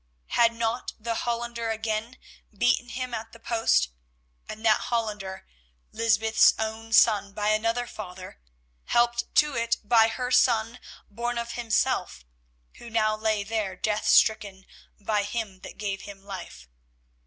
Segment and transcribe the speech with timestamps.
[0.29, 2.17] Had not the Hollander again
[2.57, 3.89] beaten him at the post,
[4.49, 10.79] and that Hollander—Lysbeth's own son by another father—helped to it by her son
[11.11, 12.25] born of himself,
[12.77, 14.65] who now lay there death stricken
[14.99, 16.67] by him that gave him life.